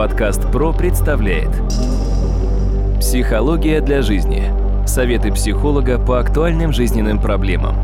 [0.00, 1.50] Подкаст ПРО представляет
[3.00, 4.50] Психология для жизни.
[4.86, 7.76] Советы психолога по актуальным жизненным проблемам.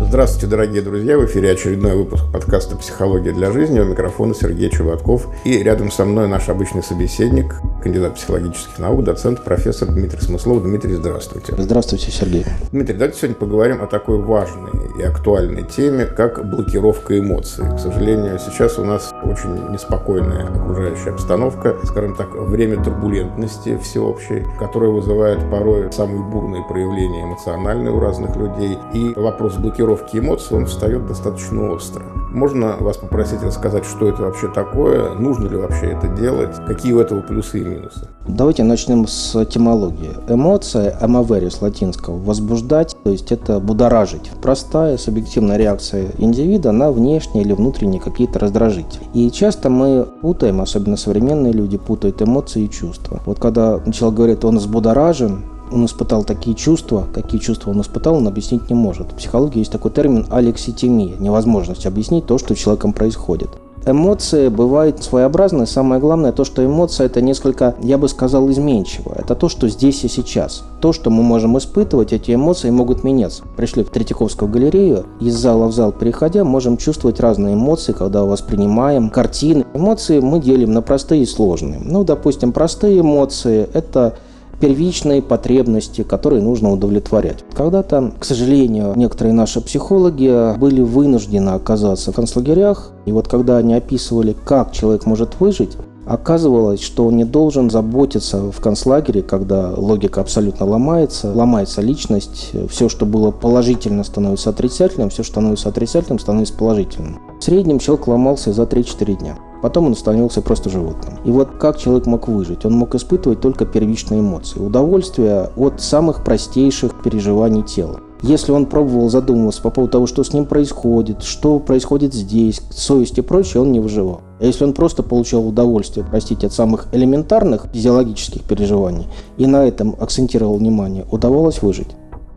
[0.00, 1.18] Здравствуйте, дорогие друзья!
[1.18, 3.80] В эфире очередной выпуск подкаста «Психология для жизни».
[3.80, 5.26] У микрофона Сергей Чуватков.
[5.44, 10.62] И рядом со мной наш обычный собеседник, кандидат психологических наук, доцент, профессор Дмитрий Смыслов.
[10.62, 11.54] Дмитрий, здравствуйте.
[11.56, 12.44] Здравствуйте, Сергей.
[12.72, 17.64] Дмитрий, давайте сегодня поговорим о такой важной и актуальной теме, как блокировка эмоций.
[17.76, 24.90] К сожалению, сейчас у нас очень неспокойная окружающая обстановка, скажем так, время турбулентности всеобщей, которая
[24.90, 28.78] вызывает порой самые бурные проявления эмоциональные у разных людей.
[28.94, 32.04] И вопрос блокировки эмоций, он встает достаточно остро.
[32.30, 37.00] Можно вас попросить рассказать, что это вообще такое, нужно ли вообще это делать, какие у
[37.00, 38.08] этого плюсы минусы?
[38.26, 40.10] Давайте начнем с этимологии.
[40.28, 44.30] Эмоция, эмоверию с латинского, возбуждать, то есть это будоражить.
[44.42, 49.04] Простая субъективная реакция индивида на внешние или внутренние какие-то раздражители.
[49.14, 53.20] И часто мы путаем, особенно современные люди путают эмоции и чувства.
[53.26, 58.28] Вот когда человек говорит, он взбудоражен, он испытал такие чувства, какие чувства он испытал, он
[58.28, 59.12] объяснить не может.
[59.12, 63.50] В психологии есть такой термин алекситимия, невозможность объяснить то, что человеком происходит.
[63.88, 65.66] Эмоции бывают своеобразные.
[65.66, 69.14] Самое главное то, что эмоция это несколько, я бы сказал, изменчиво.
[69.16, 70.64] Это то, что здесь и сейчас.
[70.80, 73.44] То, что мы можем испытывать, эти эмоции могут меняться.
[73.56, 79.08] Пришли в Третьяковскую галерею, из зала в зал переходя, можем чувствовать разные эмоции, когда воспринимаем
[79.08, 79.64] картины.
[79.72, 81.80] Эмоции мы делим на простые и сложные.
[81.80, 84.16] Ну, допустим, простые эмоции– это
[84.60, 87.44] первичные потребности, которые нужно удовлетворять.
[87.54, 93.74] Когда-то, к сожалению, некоторые наши психологи были вынуждены оказаться в концлагерях, и вот когда они
[93.74, 95.76] описывали, как человек может выжить,
[96.06, 102.88] Оказывалось, что он не должен заботиться в концлагере, когда логика абсолютно ломается, ломается личность, все,
[102.88, 107.18] что было положительно, становится отрицательным, все, что становится отрицательным, становится положительным.
[107.40, 109.36] В среднем человек ломался за 3-4 дня.
[109.62, 111.18] Потом он становился просто животным.
[111.24, 112.64] И вот как человек мог выжить?
[112.64, 114.60] Он мог испытывать только первичные эмоции.
[114.60, 118.00] Удовольствие от самых простейших переживаний тела.
[118.22, 123.18] Если он пробовал задумываться по поводу того, что с ним происходит, что происходит здесь, совесть
[123.18, 124.22] и прочее, он не выживал.
[124.40, 129.94] А если он просто получал удовольствие, простите, от самых элементарных физиологических переживаний и на этом
[130.00, 131.88] акцентировал внимание, удавалось выжить.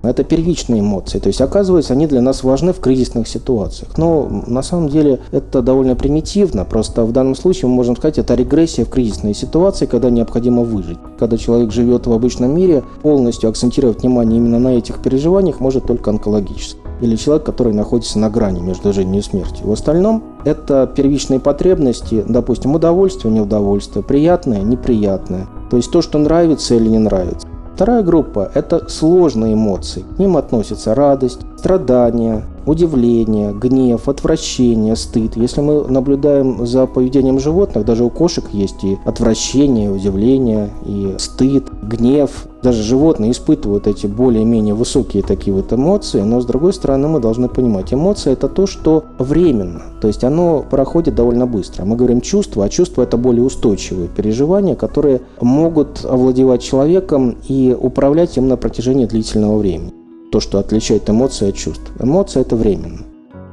[0.01, 3.97] Это первичные эмоции, то есть оказывается они для нас важны в кризисных ситуациях.
[3.97, 8.33] Но на самом деле это довольно примитивно, просто в данном случае мы можем сказать, это
[8.35, 10.99] регрессия в кризисные ситуации, когда необходимо выжить.
[11.17, 16.11] Когда человек живет в обычном мире, полностью акцентировать внимание именно на этих переживаниях может только
[16.11, 19.67] онкологически или человек, который находится на грани между жизнью и смертью.
[19.67, 25.47] В остальном это первичные потребности, допустим, удовольствие, неудовольствие, приятное, неприятное.
[25.69, 27.47] То есть то, что нравится или не нравится.
[27.79, 30.03] Вторая группа– это сложные эмоции.
[30.17, 35.35] К ним относятся радость, страдания, удивление, гнев, отвращение, стыд.
[35.35, 41.65] Если мы наблюдаем за поведением животных, даже у кошек есть и отвращение, удивление, и стыд,
[41.81, 42.47] гнев.
[42.61, 47.47] Даже животные испытывают эти более-менее высокие такие вот эмоции, но с другой стороны мы должны
[47.47, 51.85] понимать, эмоция это то, что временно, то есть оно проходит довольно быстро.
[51.85, 58.35] Мы говорим чувства, а чувства это более устойчивые переживания, которые могут овладевать человеком и управлять
[58.35, 59.93] им на протяжении длительного времени
[60.31, 61.91] то, что отличает эмоции от чувств.
[61.99, 62.99] Эмоция– это временно.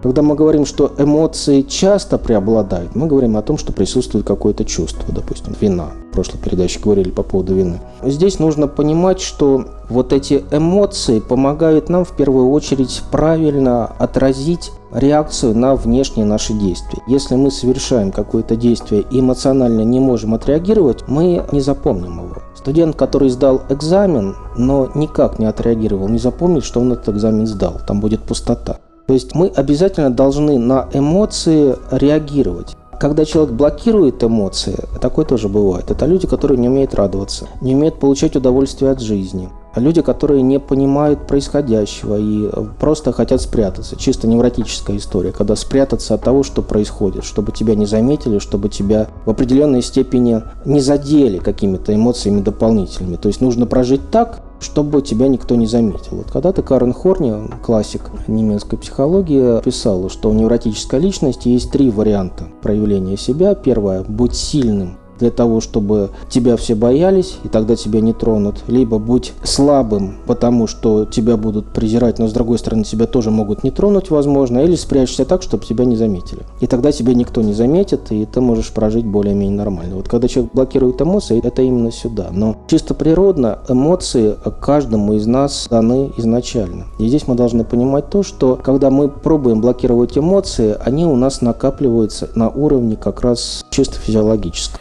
[0.03, 5.12] Когда мы говорим, что эмоции часто преобладают, мы говорим о том, что присутствует какое-то чувство,
[5.12, 5.88] допустим, вина.
[6.10, 7.81] В прошлой передаче говорили по поводу вины.
[8.04, 15.56] Здесь нужно понимать, что вот эти эмоции помогают нам в первую очередь правильно отразить реакцию
[15.56, 17.03] на внешние наши действия.
[17.09, 22.45] Если мы совершаем какое-то действие и эмоционально не можем отреагировать, мы не запомним его.
[22.66, 27.81] Студент, который сдал экзамен, но никак не отреагировал, не запомнит, что он этот экзамен сдал.
[27.87, 28.78] Там будет пустота.
[29.06, 32.77] То есть мы обязательно должны на эмоции реагировать.
[32.99, 35.93] Когда человек блокирует эмоции, такое тоже бывает.
[35.93, 40.59] Это люди, которые не умеют радоваться, не умеют получать удовольствие от жизни, люди, которые не
[40.59, 43.97] понимают происходящего и просто хотят спрятаться.
[43.97, 49.09] Чисто невротическая история, когда спрятаться от того, что происходит, чтобы тебя не заметили, чтобы тебя
[49.24, 53.16] в определенной степени не задели какими-то эмоциями дополнительными.
[53.16, 56.16] То есть нужно прожить так, чтобы тебя никто не заметил.
[56.16, 62.45] Вот когда-то Карен Хорни, классик немецкой психологии, писал, что у невротической личности есть три варианта
[62.62, 63.54] проявления себя.
[63.54, 68.57] Первое– быть сильным для того, чтобы тебя все боялись, и тогда тебя не тронут.
[68.68, 73.65] Либо будь слабым, потому что тебя будут презирать, но с другой стороны тебя тоже могут
[73.65, 74.59] не тронуть, возможно.
[74.59, 76.42] Или спрячься так, чтобы тебя не заметили.
[76.60, 79.97] И тогда тебя никто не заметит, и ты можешь прожить более-менее нормально.
[79.97, 82.28] Вот когда человек блокирует эмоции, это именно сюда.
[82.33, 86.84] Но чисто природно эмоции каждому из нас даны изначально.
[86.98, 91.41] И здесь мы должны понимать то, что когда мы пробуем блокировать эмоции, они у нас
[91.41, 94.80] накапливаются на уровне как раз чисто физиологическом.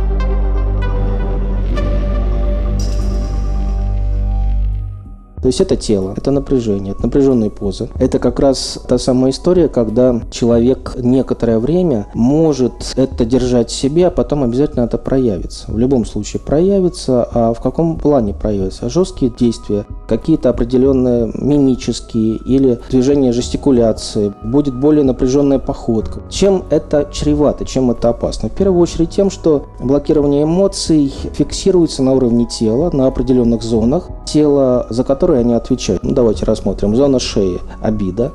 [5.41, 7.89] То есть это тело, это напряжение, это напряженные позы.
[7.99, 14.07] Это как раз та самая история, когда человек некоторое время может это держать в себе,
[14.07, 15.71] а потом обязательно это проявится.
[15.71, 18.89] В любом случае проявится, а в каком плане проявится?
[18.89, 26.21] Жесткие действия, какие-то определенные мимические или движения жестикуляции, будет более напряженная походка.
[26.29, 28.49] Чем это чревато, чем это опасно?
[28.49, 34.87] В первую очередь тем, что блокирование эмоций фиксируется на уровне тела, на определенных зонах тела,
[34.89, 36.03] за которые они отвечают.
[36.03, 36.95] Ну, давайте рассмотрим.
[36.95, 38.31] Зона шеи– обида,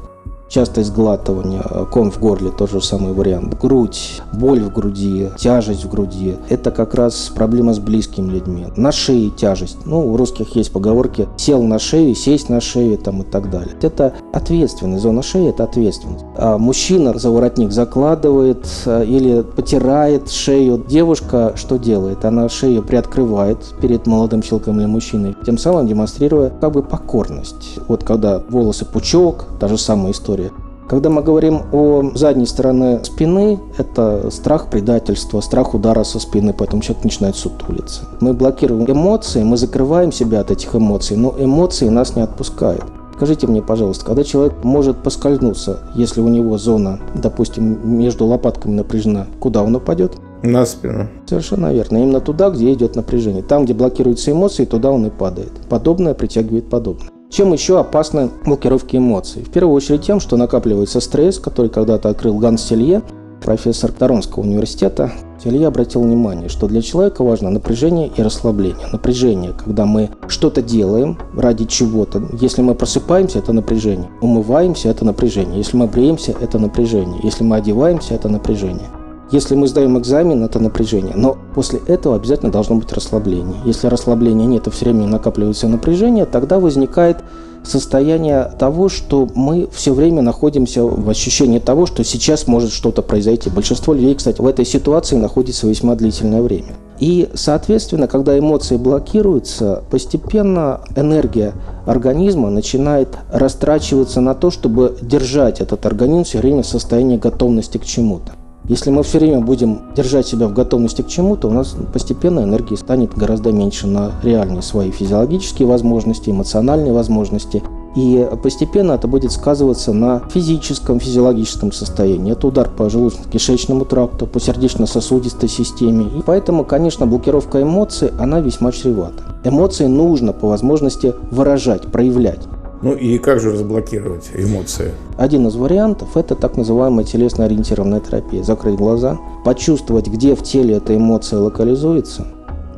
[0.48, 3.58] Часто изглатывание, ком в горле, тот же самый вариант.
[3.60, 6.36] Грудь, боль в груди, тяжесть в груди.
[6.48, 8.66] Это как раз проблема с близкими людьми.
[8.76, 9.78] На шее тяжесть.
[9.84, 13.74] Ну, у русских есть поговорки «сел на шею», «сесть на шею» там и так далее.
[13.82, 15.02] Это ответственность.
[15.02, 16.24] Зона шеи– это ответственность.
[16.36, 20.84] А мужчина за воротник закладывает э, или потирает шею.
[20.88, 22.24] Девушка что делает?
[22.24, 27.78] Она шею приоткрывает перед молодым человеком или мужчиной, тем самым демонстрируя как бы покорность.
[27.88, 30.45] Вот когда волосы пучок, та же самая история.
[30.88, 36.80] Когда мы говорим о задней стороне спины, это страх предательства, страх удара со спины, поэтому
[36.80, 38.02] человек начинает сутулиться.
[38.20, 42.84] Мы блокируем эмоции, мы закрываем себя от этих эмоций, но эмоции нас не отпускают.
[43.16, 49.26] Скажите мне, пожалуйста, когда человек может поскользнуться, если у него зона, допустим, между лопатками напряжена,
[49.40, 50.12] куда он упадет?
[50.42, 51.08] На спину.
[51.26, 51.96] Совершенно верно.
[51.96, 53.42] Именно туда, где идет напряжение.
[53.42, 55.50] Там, где блокируются эмоции, туда он и падает.
[55.68, 57.08] Подобное притягивает подобное.
[57.28, 59.42] Чем еще опасны блокировки эмоций?
[59.42, 63.02] В первую очередь тем, что накапливается стресс, который когда-то открыл Ганс Селье,
[63.42, 65.12] профессор Торонского университета.
[65.42, 68.86] Селье обратил внимание, что для человека важно напряжение и расслабление.
[68.90, 72.22] Напряжение, когда мы что-то делаем ради чего-то.
[72.40, 74.08] Если мы просыпаемся, это напряжение.
[74.20, 75.58] Умываемся, это напряжение.
[75.58, 77.20] Если мы бреемся, это напряжение.
[77.22, 78.86] Если мы одеваемся, это напряжение.
[79.32, 81.14] Если мы сдаем экзамен, это напряжение.
[81.16, 83.56] Но после этого обязательно должно быть расслабление.
[83.64, 87.18] Если расслабления нет и все время накапливается напряжение, тогда возникает
[87.64, 93.50] состояние того, что мы все время находимся в ощущении того, что сейчас может что-то произойти.
[93.50, 96.76] Большинство людей, кстати, в этой ситуации находится весьма длительное время.
[97.00, 101.52] И, соответственно, когда эмоции блокируются, постепенно энергия
[101.84, 107.84] организма начинает растрачиваться на то, чтобы держать этот организм все время в состоянии готовности к
[107.84, 108.32] чему-то.
[108.68, 112.74] Если мы все время будем держать себя в готовности к чему-то, у нас постепенно энергии
[112.74, 117.62] станет гораздо меньше на реальные свои физиологические возможности, эмоциональные возможности.
[117.94, 122.32] И постепенно это будет сказываться на физическом, физиологическом состоянии.
[122.32, 126.06] Это удар по желудочно-кишечному тракту, по сердечно-сосудистой системе.
[126.06, 129.22] И поэтому, конечно, блокировка эмоций, она весьма чревата.
[129.44, 132.40] Эмоции нужно по возможности выражать, проявлять.
[132.82, 134.92] Ну и как же разблокировать эмоции?
[135.16, 138.42] Один из вариантов– это так называемая телесно-ориентированная терапия.
[138.42, 142.26] Закрыть глаза, почувствовать, где в теле эта эмоция локализуется,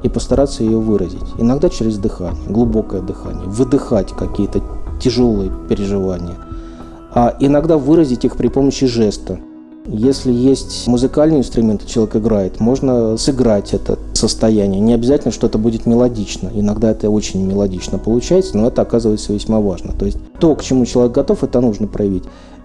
[0.03, 1.25] и постараться ее выразить.
[1.39, 4.63] Иногда через дыхание, глубокое дыхание, выдыхать какие-то
[5.01, 6.37] тяжелые переживания,
[7.13, 9.41] а иногда выразить их при помощи жеста.
[9.91, 14.81] Если есть музыкальный инструмент, человек играет, можно сыграть это состояние.
[14.81, 16.51] Не обязательно, что это будет мелодично.
[16.53, 19.95] Иногда это очень мелодично получается, но это оказывается весьма важно.
[19.95, 22.25] То есть то, к чему человек готов, это нужно проявить.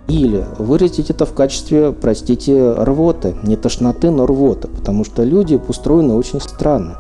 [0.10, 3.36] Или выразить это в качестве, простите, рвоты.
[3.44, 4.68] Не тошноты, но рвоты.
[4.68, 6.98] Потому что люди устроены очень странно.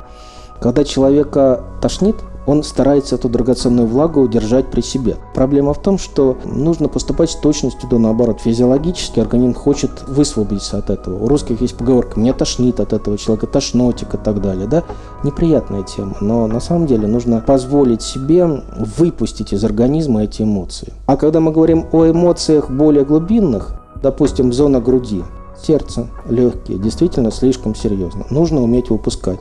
[0.61, 2.15] Когда человека тошнит,
[2.45, 5.17] он старается эту драгоценную влагу удержать при себе.
[5.33, 8.41] Проблема в том, что нужно поступать с точностью до наоборот.
[8.41, 11.23] Физиологически организм хочет высвободиться от этого.
[11.23, 14.67] У русских есть поговорка «мне тошнит от этого человека», «тошнотик» и так далее.
[14.67, 14.83] Да?
[15.23, 20.93] Неприятная тема, но на самом деле нужно позволить себе выпустить из организма эти эмоции.
[21.05, 25.23] А когда мы говорим о эмоциях более глубинных, допустим, зона груди,
[25.61, 28.25] сердце, легкие, действительно слишком серьезно.
[28.29, 29.39] Нужно уметь выпускать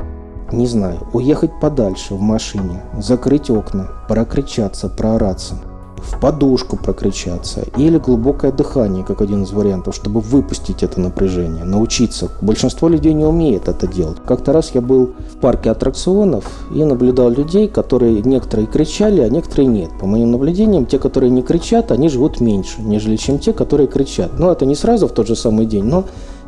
[0.53, 5.57] не знаю, уехать подальше в машине, закрыть окна, прокричаться, проораться.
[6.03, 12.31] в подушку прокричаться или глубокое дыхание, как один из вариантов, чтобы выпустить это напряжение, научиться.
[12.41, 14.19] Большинство людей не умеет это делать.
[14.27, 16.45] Как-то раз я был в парке аттракционов
[16.75, 19.91] и наблюдал людей, которые некоторые кричали, а некоторые нет.
[20.01, 24.39] По моим наблюдениям, те, которые не кричат, они живут меньше, нежели чем те, которые кричат.
[24.39, 26.05] Но это не сразу в тот же самый день, но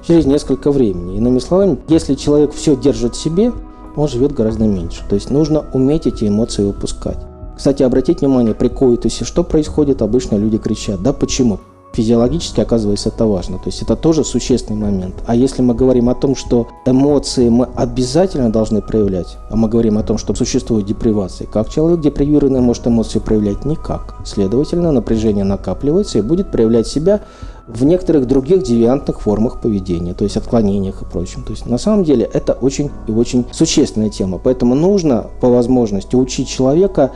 [0.07, 1.17] через несколько времени.
[1.17, 3.53] Иными словами, если человек все держит себе,
[3.97, 5.03] он живет гораздо меньше.
[5.09, 7.19] То есть нужно уметь эти эмоции выпускать.
[7.57, 10.03] Кстати, обратите внимание, при коитусе что происходит?
[10.03, 11.03] Обычно люди кричат.
[11.03, 11.61] Да почему?
[11.93, 13.59] Физиологически, оказывается, это важно.
[13.59, 15.15] То есть это тоже существенный момент.
[15.27, 19.97] А если мы говорим о том, что эмоции мы обязательно должны проявлять, а мы говорим
[19.97, 23.65] о том, что существует депривация, как человек депривированный может эмоции проявлять?
[23.65, 24.17] Никак.
[24.25, 27.21] Следовательно, напряжение накапливается и будет проявлять себя
[27.67, 31.45] в некоторых других девиантных формах поведения, то есть отклонениях и прочем.
[31.45, 34.39] То есть на самом деле это очень и очень существенная тема.
[34.43, 37.13] Поэтому нужно по возможности учить человека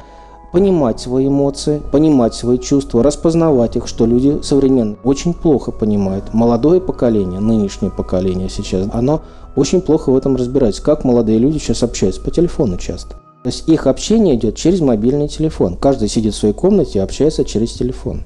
[0.53, 6.33] понимать свои эмоции, понимать свои чувства, распознавать их, что люди современные очень плохо понимают.
[6.33, 9.21] Молодое поколение, нынешнее поколение сейчас, оно
[9.57, 10.83] очень плохо в этом разбирается.
[10.83, 12.23] Как молодые люди сейчас общаются?
[12.23, 13.17] По телефону часто.
[13.43, 15.77] То есть их общение идет через мобильный телефон.
[15.77, 18.23] Каждый сидит в своей комнате и общается через телефон.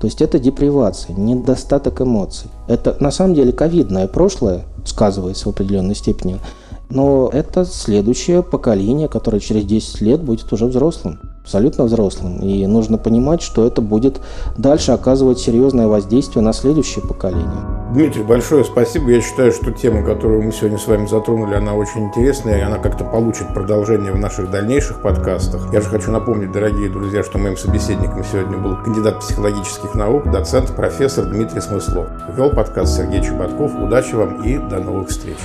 [0.00, 2.50] То есть это депривация, недостаток эмоций.
[2.68, 6.40] Это на самом деле ковидное прошлое сказывается в определенной степени.
[6.88, 12.38] Но это следующее поколение, которое через 10 лет будет уже взрослым абсолютно взрослым.
[12.38, 14.20] И нужно понимать, что это будет
[14.56, 17.48] дальше оказывать серьезное воздействие на следующее поколение.
[17.92, 19.10] Дмитрий, большое спасибо.
[19.10, 22.78] Я считаю, что тема, которую мы сегодня с вами затронули, она очень интересная, и она
[22.78, 25.72] как-то получит продолжение в наших дальнейших подкастах.
[25.72, 30.74] Я же хочу напомнить, дорогие друзья, что моим собеседником сегодня был кандидат психологических наук, доцент,
[30.76, 32.06] профессор Дмитрий Смыслов.
[32.36, 33.72] Вел подкаст Сергей Чеботков.
[33.74, 35.38] Удачи вам и до новых встреч.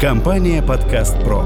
[0.00, 1.44] Компания «Подкаст Про».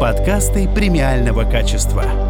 [0.00, 2.27] Подкасты премиального качества.